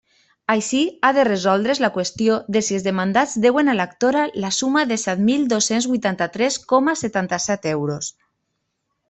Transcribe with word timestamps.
Així, 0.51 0.77
ha 1.07 1.09
de 1.17 1.25
resoldre's 1.27 1.81
la 1.83 1.89
qüestió 1.97 2.37
de 2.55 2.63
si 2.69 2.77
els 2.77 2.85
demandats 2.87 3.35
deuen 3.43 3.69
a 3.69 3.77
l'actora 3.81 4.25
la 4.47 4.51
suma 4.61 4.87
de 4.93 4.99
set 5.03 5.23
mil 5.29 5.45
dos-cents 5.53 5.89
huitanta-tres 5.93 6.59
coma 6.75 6.99
setanta-set 7.05 7.71
euros. 7.77 8.11